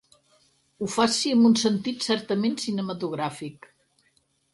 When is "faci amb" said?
0.93-1.49